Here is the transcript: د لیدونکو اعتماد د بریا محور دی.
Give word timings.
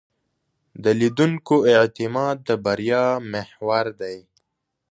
د 0.83 0.85
لیدونکو 1.01 1.55
اعتماد 1.73 2.37
د 2.47 2.49
بریا 2.65 3.05
محور 3.31 3.85
دی. 4.01 4.17